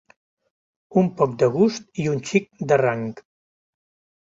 [1.01, 3.07] Un poc de gust i un xic de rang.